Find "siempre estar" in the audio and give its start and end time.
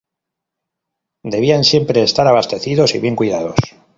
1.63-2.25